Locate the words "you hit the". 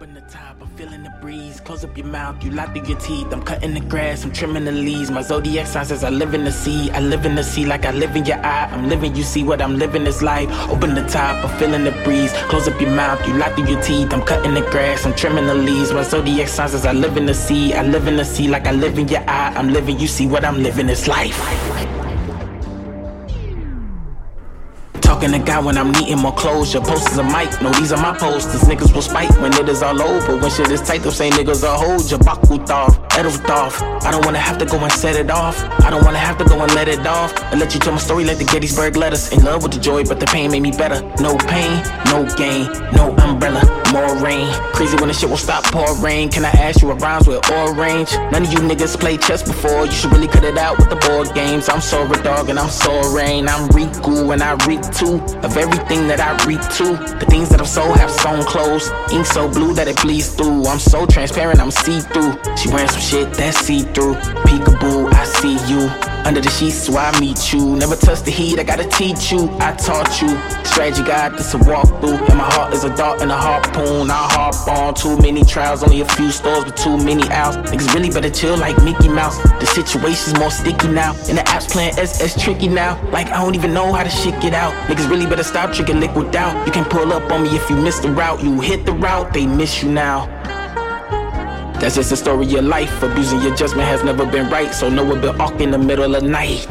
88.42-88.92